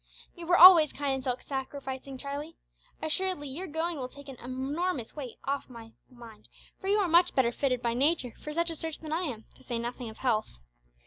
"You 0.35 0.47
were 0.47 0.57
always 0.57 0.91
kind 0.91 1.13
and 1.13 1.23
self 1.23 1.43
sacrificing, 1.43 2.17
Charlie. 2.17 2.57
Assuredly, 3.03 3.47
your 3.49 3.67
going 3.67 3.97
will 3.99 4.09
take 4.09 4.29
an 4.29 4.37
enormous 4.39 5.15
weight 5.15 5.35
off 5.43 5.69
my 5.69 5.91
mind, 6.09 6.47
for 6.79 6.87
you 6.87 6.97
are 6.97 7.07
much 7.07 7.35
better 7.35 7.51
fitted 7.51 7.83
by 7.83 7.93
nature 7.93 8.33
for 8.39 8.51
such 8.51 8.71
a 8.71 8.75
search 8.75 8.97
than 8.97 9.13
I 9.13 9.21
am 9.21 9.45
to 9.57 9.63
say 9.63 9.77
nothing 9.77 10.09
of 10.09 10.17
health. 10.17 10.57